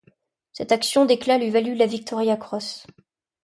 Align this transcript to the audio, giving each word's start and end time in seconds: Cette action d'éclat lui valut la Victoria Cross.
Cette 0.51 0.71
action 0.71 1.05
d'éclat 1.05 1.37
lui 1.37 1.51
valut 1.51 1.75
la 1.75 1.85
Victoria 1.85 2.35
Cross. 2.35 2.87